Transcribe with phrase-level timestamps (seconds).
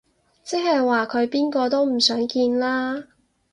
[0.43, 3.03] 即係話佢邊個都唔想見啦